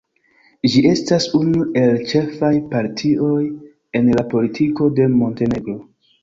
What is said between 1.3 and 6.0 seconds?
unu el ĉefaj partioj en la politiko de Montenegro.